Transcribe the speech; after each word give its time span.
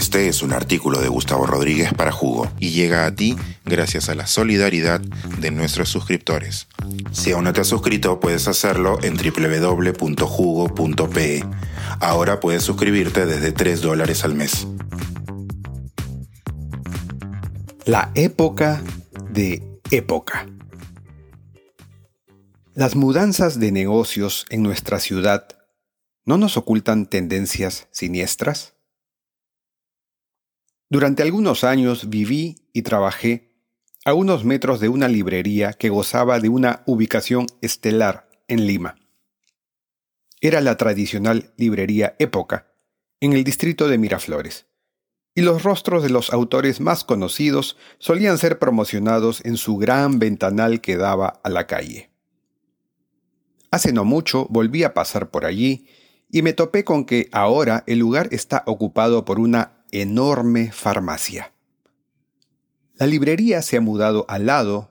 Este 0.00 0.28
es 0.28 0.42
un 0.42 0.54
artículo 0.54 1.02
de 1.02 1.08
Gustavo 1.08 1.44
Rodríguez 1.44 1.92
para 1.92 2.10
Jugo 2.10 2.50
y 2.58 2.70
llega 2.70 3.04
a 3.04 3.14
ti 3.14 3.36
gracias 3.66 4.08
a 4.08 4.14
la 4.14 4.26
solidaridad 4.26 4.98
de 4.98 5.50
nuestros 5.50 5.90
suscriptores. 5.90 6.68
Si 7.12 7.32
aún 7.32 7.44
no 7.44 7.52
te 7.52 7.60
has 7.60 7.66
suscrito, 7.66 8.18
puedes 8.18 8.48
hacerlo 8.48 8.98
en 9.02 9.18
www.jugo.pe. 9.18 10.24
Ahora 12.00 12.40
puedes 12.40 12.62
suscribirte 12.62 13.26
desde 13.26 13.52
3 13.52 13.82
dólares 13.82 14.24
al 14.24 14.34
mes. 14.34 14.66
La 17.84 18.10
época 18.14 18.82
de 19.30 19.62
época. 19.90 20.46
Las 22.72 22.96
mudanzas 22.96 23.60
de 23.60 23.70
negocios 23.70 24.46
en 24.48 24.62
nuestra 24.62 24.98
ciudad 24.98 25.46
no 26.24 26.38
nos 26.38 26.56
ocultan 26.56 27.04
tendencias 27.04 27.88
siniestras. 27.90 28.79
Durante 30.90 31.22
algunos 31.22 31.62
años 31.62 32.10
viví 32.10 32.56
y 32.72 32.82
trabajé 32.82 33.54
a 34.04 34.12
unos 34.12 34.44
metros 34.44 34.80
de 34.80 34.88
una 34.88 35.06
librería 35.06 35.72
que 35.72 35.88
gozaba 35.88 36.40
de 36.40 36.48
una 36.48 36.82
ubicación 36.84 37.46
estelar 37.62 38.28
en 38.48 38.66
Lima. 38.66 38.96
Era 40.40 40.60
la 40.60 40.76
tradicional 40.76 41.52
librería 41.56 42.16
Época, 42.18 42.72
en 43.20 43.34
el 43.34 43.44
distrito 43.44 43.86
de 43.86 43.98
Miraflores, 43.98 44.66
y 45.32 45.42
los 45.42 45.62
rostros 45.62 46.02
de 46.02 46.10
los 46.10 46.32
autores 46.32 46.80
más 46.80 47.04
conocidos 47.04 47.76
solían 47.98 48.36
ser 48.36 48.58
promocionados 48.58 49.44
en 49.44 49.58
su 49.58 49.76
gran 49.76 50.18
ventanal 50.18 50.80
que 50.80 50.96
daba 50.96 51.40
a 51.44 51.50
la 51.50 51.68
calle. 51.68 52.10
Hace 53.70 53.92
no 53.92 54.04
mucho 54.04 54.48
volví 54.50 54.82
a 54.82 54.92
pasar 54.92 55.30
por 55.30 55.44
allí 55.44 55.86
y 56.28 56.42
me 56.42 56.52
topé 56.52 56.82
con 56.82 57.04
que 57.04 57.28
ahora 57.30 57.84
el 57.86 58.00
lugar 58.00 58.28
está 58.32 58.64
ocupado 58.66 59.24
por 59.24 59.38
una 59.38 59.79
enorme 59.92 60.72
farmacia. 60.72 61.52
La 62.94 63.06
librería 63.06 63.62
se 63.62 63.76
ha 63.76 63.80
mudado 63.80 64.26
al 64.28 64.46
lado 64.46 64.90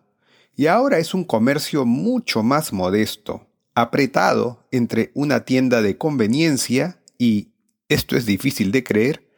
y 0.55 0.67
ahora 0.67 0.97
es 0.97 1.13
un 1.13 1.23
comercio 1.23 1.85
mucho 1.85 2.43
más 2.43 2.73
modesto, 2.73 3.47
apretado 3.75 4.67
entre 4.71 5.11
una 5.13 5.45
tienda 5.45 5.81
de 5.81 5.97
conveniencia 5.97 7.01
y, 7.17 7.53
esto 7.87 8.17
es 8.17 8.25
difícil 8.25 8.71
de 8.71 8.83
creer, 8.83 9.29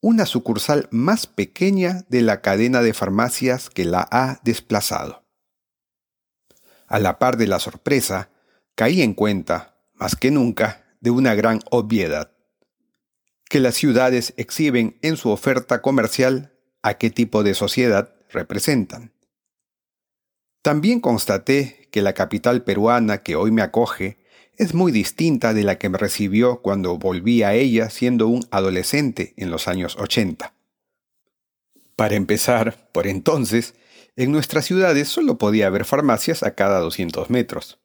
una 0.00 0.26
sucursal 0.26 0.88
más 0.90 1.26
pequeña 1.26 2.04
de 2.08 2.22
la 2.22 2.40
cadena 2.40 2.82
de 2.82 2.94
farmacias 2.94 3.70
que 3.70 3.84
la 3.84 4.06
ha 4.10 4.40
desplazado. 4.44 5.24
A 6.86 6.98
la 6.98 7.18
par 7.18 7.36
de 7.36 7.46
la 7.46 7.58
sorpresa, 7.58 8.30
caí 8.74 9.02
en 9.02 9.14
cuenta, 9.14 9.78
más 9.94 10.14
que 10.16 10.30
nunca, 10.30 10.84
de 11.00 11.10
una 11.10 11.34
gran 11.34 11.60
obviedad, 11.70 12.35
que 13.48 13.60
las 13.60 13.74
ciudades 13.74 14.34
exhiben 14.36 14.98
en 15.02 15.16
su 15.16 15.30
oferta 15.30 15.82
comercial 15.82 16.52
a 16.82 16.94
qué 16.94 17.10
tipo 17.10 17.42
de 17.42 17.54
sociedad 17.54 18.14
representan. 18.30 19.12
También 20.62 21.00
constaté 21.00 21.88
que 21.92 22.02
la 22.02 22.12
capital 22.12 22.64
peruana 22.64 23.22
que 23.22 23.36
hoy 23.36 23.52
me 23.52 23.62
acoge 23.62 24.18
es 24.56 24.74
muy 24.74 24.90
distinta 24.90 25.54
de 25.54 25.62
la 25.62 25.78
que 25.78 25.88
me 25.88 25.98
recibió 25.98 26.60
cuando 26.62 26.98
volví 26.98 27.42
a 27.42 27.54
ella 27.54 27.90
siendo 27.90 28.26
un 28.26 28.46
adolescente 28.50 29.34
en 29.36 29.50
los 29.50 29.68
años 29.68 29.96
80. 29.96 30.54
Para 31.94 32.14
empezar, 32.14 32.90
por 32.92 33.06
entonces, 33.06 33.74
en 34.16 34.32
nuestras 34.32 34.64
ciudades 34.64 35.08
solo 35.08 35.38
podía 35.38 35.66
haber 35.66 35.84
farmacias 35.84 36.42
a 36.42 36.54
cada 36.54 36.80
200 36.80 37.30
metros. 37.30 37.78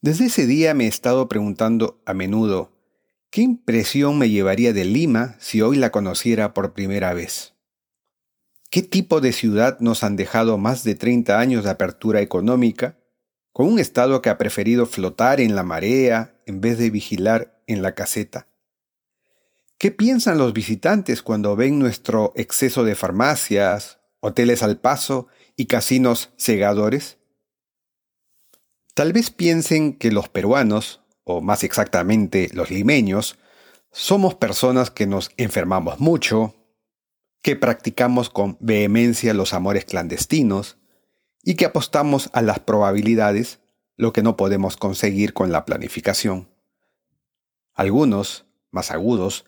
Desde 0.00 0.26
ese 0.26 0.46
día 0.46 0.74
me 0.74 0.84
he 0.84 0.88
estado 0.88 1.28
preguntando 1.28 2.00
a 2.06 2.14
menudo, 2.14 2.75
¿qué 3.36 3.42
impresión 3.42 4.16
me 4.16 4.30
llevaría 4.30 4.72
de 4.72 4.86
Lima 4.86 5.36
si 5.38 5.60
hoy 5.60 5.76
la 5.76 5.90
conociera 5.90 6.54
por 6.54 6.72
primera 6.72 7.12
vez? 7.12 7.52
¿Qué 8.70 8.80
tipo 8.80 9.20
de 9.20 9.34
ciudad 9.34 9.78
nos 9.78 10.04
han 10.04 10.16
dejado 10.16 10.56
más 10.56 10.84
de 10.84 10.94
30 10.94 11.38
años 11.38 11.64
de 11.64 11.68
apertura 11.68 12.22
económica, 12.22 12.96
con 13.52 13.66
un 13.66 13.78
Estado 13.78 14.22
que 14.22 14.30
ha 14.30 14.38
preferido 14.38 14.86
flotar 14.86 15.42
en 15.42 15.54
la 15.54 15.64
marea 15.64 16.40
en 16.46 16.62
vez 16.62 16.78
de 16.78 16.88
vigilar 16.88 17.62
en 17.66 17.82
la 17.82 17.94
caseta? 17.94 18.48
¿Qué 19.76 19.90
piensan 19.90 20.38
los 20.38 20.54
visitantes 20.54 21.20
cuando 21.22 21.56
ven 21.56 21.78
nuestro 21.78 22.32
exceso 22.36 22.84
de 22.84 22.94
farmacias, 22.94 23.98
hoteles 24.20 24.62
al 24.62 24.80
paso 24.80 25.28
y 25.56 25.66
casinos 25.66 26.30
cegadores? 26.38 27.18
Tal 28.94 29.12
vez 29.12 29.30
piensen 29.30 29.92
que 29.92 30.10
los 30.10 30.30
peruanos, 30.30 31.02
o 31.28 31.40
más 31.40 31.64
exactamente 31.64 32.48
los 32.54 32.70
limeños, 32.70 33.36
somos 33.90 34.36
personas 34.36 34.92
que 34.92 35.08
nos 35.08 35.32
enfermamos 35.36 35.98
mucho, 35.98 36.54
que 37.42 37.56
practicamos 37.56 38.30
con 38.30 38.56
vehemencia 38.60 39.34
los 39.34 39.52
amores 39.52 39.84
clandestinos 39.84 40.78
y 41.42 41.56
que 41.56 41.64
apostamos 41.64 42.30
a 42.32 42.42
las 42.42 42.60
probabilidades, 42.60 43.58
lo 43.96 44.12
que 44.12 44.22
no 44.22 44.36
podemos 44.36 44.76
conseguir 44.76 45.32
con 45.32 45.50
la 45.50 45.64
planificación. 45.64 46.48
Algunos, 47.74 48.46
más 48.70 48.92
agudos, 48.92 49.46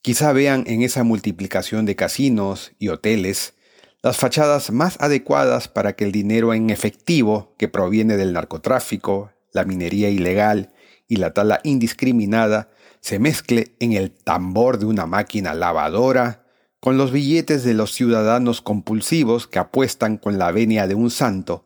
quizá 0.00 0.32
vean 0.32 0.64
en 0.66 0.80
esa 0.80 1.04
multiplicación 1.04 1.84
de 1.84 1.94
casinos 1.94 2.72
y 2.78 2.88
hoteles 2.88 3.54
las 4.02 4.16
fachadas 4.16 4.70
más 4.70 4.98
adecuadas 4.98 5.68
para 5.68 5.94
que 5.94 6.04
el 6.04 6.12
dinero 6.12 6.54
en 6.54 6.70
efectivo 6.70 7.54
que 7.58 7.68
proviene 7.68 8.16
del 8.16 8.32
narcotráfico, 8.32 9.30
la 9.52 9.64
minería 9.64 10.08
ilegal 10.08 10.72
y 11.08 11.16
la 11.16 11.32
tala 11.32 11.60
indiscriminada 11.64 12.68
se 13.00 13.18
mezcle 13.18 13.74
en 13.80 13.94
el 13.94 14.10
tambor 14.12 14.78
de 14.78 14.86
una 14.86 15.06
máquina 15.06 15.54
lavadora 15.54 16.44
con 16.80 16.96
los 16.96 17.10
billetes 17.10 17.64
de 17.64 17.74
los 17.74 17.92
ciudadanos 17.92 18.60
compulsivos 18.60 19.48
que 19.48 19.58
apuestan 19.58 20.18
con 20.18 20.38
la 20.38 20.52
venia 20.52 20.86
de 20.86 20.94
un 20.94 21.10
santo 21.10 21.64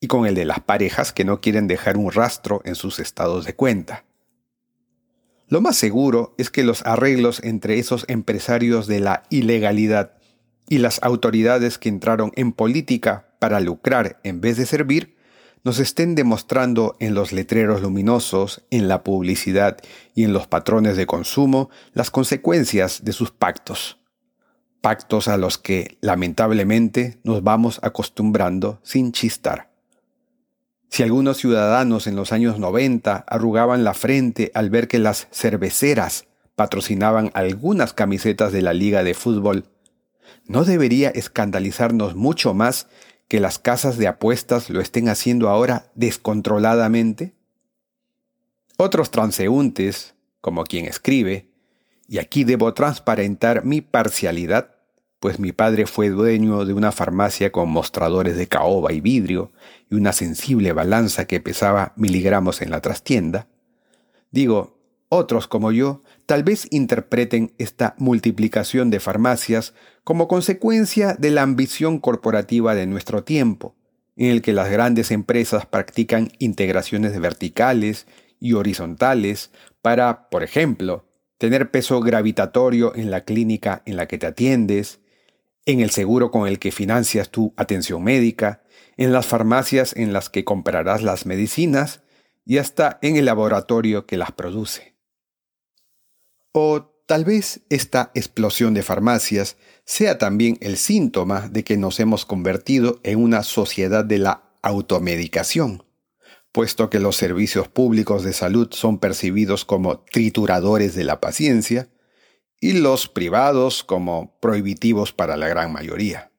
y 0.00 0.06
con 0.06 0.26
el 0.26 0.34
de 0.34 0.44
las 0.44 0.60
parejas 0.60 1.12
que 1.12 1.24
no 1.24 1.40
quieren 1.40 1.66
dejar 1.66 1.96
un 1.96 2.12
rastro 2.12 2.60
en 2.64 2.74
sus 2.74 3.00
estados 3.00 3.44
de 3.44 3.54
cuenta. 3.54 4.04
Lo 5.48 5.60
más 5.60 5.76
seguro 5.76 6.34
es 6.38 6.50
que 6.50 6.64
los 6.64 6.84
arreglos 6.84 7.40
entre 7.42 7.78
esos 7.78 8.04
empresarios 8.08 8.86
de 8.86 9.00
la 9.00 9.22
ilegalidad 9.30 10.18
y 10.68 10.78
las 10.78 11.02
autoridades 11.02 11.78
que 11.78 11.88
entraron 11.88 12.32
en 12.34 12.52
política 12.52 13.34
para 13.38 13.60
lucrar 13.60 14.20
en 14.24 14.40
vez 14.40 14.56
de 14.56 14.66
servir, 14.66 15.15
nos 15.66 15.80
estén 15.80 16.14
demostrando 16.14 16.94
en 17.00 17.16
los 17.16 17.32
letreros 17.32 17.82
luminosos, 17.82 18.62
en 18.70 18.86
la 18.86 19.02
publicidad 19.02 19.78
y 20.14 20.22
en 20.22 20.32
los 20.32 20.46
patrones 20.46 20.96
de 20.96 21.06
consumo 21.06 21.70
las 21.92 22.12
consecuencias 22.12 23.04
de 23.04 23.12
sus 23.12 23.32
pactos. 23.32 23.98
Pactos 24.80 25.26
a 25.26 25.36
los 25.36 25.58
que, 25.58 25.98
lamentablemente, 26.00 27.18
nos 27.24 27.42
vamos 27.42 27.80
acostumbrando 27.82 28.78
sin 28.84 29.10
chistar. 29.10 29.72
Si 30.88 31.02
algunos 31.02 31.38
ciudadanos 31.38 32.06
en 32.06 32.14
los 32.14 32.30
años 32.30 32.60
90 32.60 33.24
arrugaban 33.26 33.82
la 33.82 33.94
frente 33.94 34.52
al 34.54 34.70
ver 34.70 34.86
que 34.86 35.00
las 35.00 35.26
cerveceras 35.32 36.28
patrocinaban 36.54 37.32
algunas 37.34 37.92
camisetas 37.92 38.52
de 38.52 38.62
la 38.62 38.72
Liga 38.72 39.02
de 39.02 39.14
Fútbol 39.14 39.64
¿no 40.46 40.64
debería 40.64 41.10
escandalizarnos 41.10 42.14
mucho 42.14 42.54
más 42.54 42.88
que 43.28 43.40
las 43.40 43.58
casas 43.58 43.98
de 43.98 44.06
apuestas 44.06 44.70
lo 44.70 44.80
estén 44.80 45.08
haciendo 45.08 45.48
ahora 45.48 45.90
descontroladamente? 45.94 47.34
Otros 48.76 49.10
transeúntes, 49.10 50.14
como 50.40 50.64
quien 50.64 50.84
escribe, 50.86 51.50
y 52.08 52.18
aquí 52.18 52.44
debo 52.44 52.72
transparentar 52.74 53.64
mi 53.64 53.80
parcialidad, 53.80 54.76
pues 55.18 55.40
mi 55.40 55.52
padre 55.52 55.86
fue 55.86 56.10
dueño 56.10 56.64
de 56.64 56.74
una 56.74 56.92
farmacia 56.92 57.50
con 57.50 57.70
mostradores 57.70 58.36
de 58.36 58.46
caoba 58.46 58.92
y 58.92 59.00
vidrio 59.00 59.50
y 59.90 59.96
una 59.96 60.12
sensible 60.12 60.72
balanza 60.72 61.26
que 61.26 61.40
pesaba 61.40 61.94
miligramos 61.96 62.62
en 62.62 62.70
la 62.70 62.80
trastienda, 62.80 63.48
digo, 64.30 64.75
otros 65.08 65.46
como 65.46 65.72
yo 65.72 66.02
tal 66.26 66.42
vez 66.42 66.66
interpreten 66.70 67.52
esta 67.58 67.94
multiplicación 67.98 68.90
de 68.90 69.00
farmacias 69.00 69.74
como 70.04 70.28
consecuencia 70.28 71.14
de 71.14 71.30
la 71.30 71.42
ambición 71.42 71.98
corporativa 71.98 72.74
de 72.74 72.86
nuestro 72.86 73.24
tiempo, 73.24 73.76
en 74.16 74.30
el 74.30 74.42
que 74.42 74.52
las 74.52 74.70
grandes 74.70 75.10
empresas 75.10 75.66
practican 75.66 76.30
integraciones 76.38 77.18
verticales 77.20 78.06
y 78.40 78.54
horizontales 78.54 79.50
para, 79.82 80.28
por 80.28 80.42
ejemplo, 80.42 81.06
tener 81.38 81.70
peso 81.70 82.00
gravitatorio 82.00 82.94
en 82.94 83.10
la 83.10 83.22
clínica 83.22 83.82
en 83.84 83.96
la 83.96 84.06
que 84.06 84.18
te 84.18 84.26
atiendes, 84.26 85.00
en 85.66 85.80
el 85.80 85.90
seguro 85.90 86.30
con 86.30 86.48
el 86.48 86.58
que 86.58 86.72
financias 86.72 87.30
tu 87.30 87.52
atención 87.56 88.02
médica, 88.02 88.62
en 88.96 89.12
las 89.12 89.26
farmacias 89.26 89.94
en 89.96 90.12
las 90.12 90.30
que 90.30 90.44
comprarás 90.44 91.02
las 91.02 91.26
medicinas 91.26 92.02
y 92.44 92.58
hasta 92.58 92.98
en 93.02 93.16
el 93.16 93.26
laboratorio 93.26 94.06
que 94.06 94.16
las 94.16 94.32
produce. 94.32 94.95
O 96.58 97.02
tal 97.04 97.26
vez 97.26 97.60
esta 97.68 98.10
explosión 98.14 98.72
de 98.72 98.82
farmacias 98.82 99.58
sea 99.84 100.16
también 100.16 100.56
el 100.62 100.78
síntoma 100.78 101.50
de 101.50 101.64
que 101.64 101.76
nos 101.76 102.00
hemos 102.00 102.24
convertido 102.24 102.98
en 103.02 103.22
una 103.22 103.42
sociedad 103.42 104.06
de 104.06 104.16
la 104.16 104.42
automedicación, 104.62 105.84
puesto 106.52 106.88
que 106.88 106.98
los 106.98 107.14
servicios 107.14 107.68
públicos 107.68 108.24
de 108.24 108.32
salud 108.32 108.68
son 108.70 108.96
percibidos 108.96 109.66
como 109.66 109.98
trituradores 109.98 110.94
de 110.94 111.04
la 111.04 111.20
paciencia, 111.20 111.90
y 112.58 112.72
los 112.72 113.06
privados 113.06 113.84
como 113.84 114.38
prohibitivos 114.40 115.12
para 115.12 115.36
la 115.36 115.48
gran 115.48 115.74
mayoría. 115.74 116.32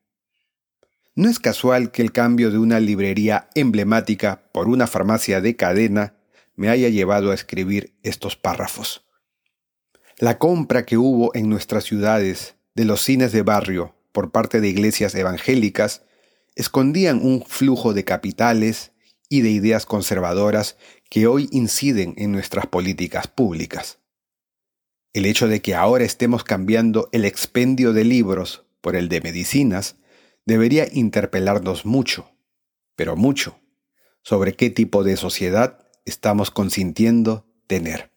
No 1.14 1.30
es 1.30 1.38
casual 1.38 1.92
que 1.92 2.02
el 2.02 2.12
cambio 2.12 2.50
de 2.50 2.58
una 2.58 2.80
librería 2.80 3.50
emblemática 3.54 4.50
por 4.52 4.68
una 4.68 4.88
farmacia 4.88 5.42
de 5.42 5.56
cadena 5.56 6.16
me 6.56 6.70
haya 6.70 6.90
llevado 6.90 7.30
a 7.30 7.36
escribir 7.36 7.94
estos 8.02 8.36
párrafos. 8.36 9.07
La 10.20 10.40
compra 10.40 10.84
que 10.84 10.98
hubo 10.98 11.30
en 11.36 11.48
nuestras 11.48 11.84
ciudades 11.84 12.56
de 12.74 12.86
los 12.86 13.04
cines 13.04 13.32
de 13.32 13.44
barrio 13.44 13.94
por 14.12 14.32
parte 14.32 14.62
de 14.62 14.68
iglesias 14.68 15.14
evangélicas 15.14 16.02
escondían 16.56 17.24
un 17.24 17.44
flujo 17.46 17.94
de 17.94 18.04
capitales 18.04 18.94
y 19.30 19.42
de 19.42 19.52
ideas 19.52 19.86
conservadoras 19.86 20.76
que 21.12 21.28
hoy 21.28 21.50
inciden 21.52 22.16
en 22.18 22.32
nuestras 22.32 22.66
políticas 22.66 23.28
públicas. 23.28 24.00
El 25.14 25.28
hecho 25.28 25.48
de 25.48 25.62
que 25.62 25.76
ahora 25.76 26.04
estemos 26.04 26.44
cambiando 26.44 27.10
el 27.12 27.24
expendio 27.24 27.94
de 27.94 28.04
libros 28.04 28.66
por 28.82 28.96
el 28.96 29.10
de 29.10 29.22
medicinas 29.22 29.98
debería 30.48 30.88
interpelarnos 30.92 31.86
mucho, 31.86 32.32
pero 32.96 33.16
mucho, 33.16 33.60
sobre 34.24 34.56
qué 34.56 34.72
tipo 34.72 35.04
de 35.04 35.16
sociedad 35.16 35.88
estamos 36.06 36.50
consintiendo 36.50 37.46
tener. 37.68 38.17